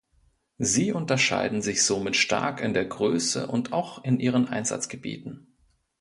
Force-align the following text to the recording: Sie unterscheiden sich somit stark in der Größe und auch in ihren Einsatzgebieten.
Sie 0.57 0.91
unterscheiden 0.93 1.61
sich 1.61 1.83
somit 1.83 2.15
stark 2.15 2.59
in 2.59 2.73
der 2.73 2.85
Größe 2.85 3.45
und 3.45 3.71
auch 3.71 4.03
in 4.03 4.19
ihren 4.19 4.47
Einsatzgebieten. 4.47 5.53